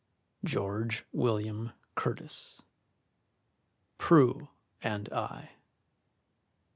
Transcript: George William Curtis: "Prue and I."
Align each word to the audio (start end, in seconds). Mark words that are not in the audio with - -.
George 0.43 1.05
William 1.11 1.73
Curtis: 1.93 2.59
"Prue 3.99 4.47
and 4.81 5.07
I." 5.13 5.51